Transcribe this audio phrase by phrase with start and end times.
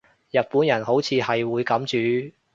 [0.31, 2.33] 日本人好似係會噉煮